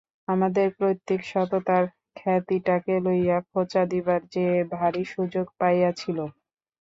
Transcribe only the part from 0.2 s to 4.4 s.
আমাদের পৈতৃক সততার খ্যাতিটাকে লইয়া খোঁচা দিবার